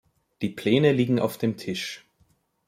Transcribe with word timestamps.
Die 0.41 0.49
Pläne 0.49 0.93
liegen 0.93 1.19
auf 1.19 1.37
dem 1.37 1.57
Tisch. 1.57 2.03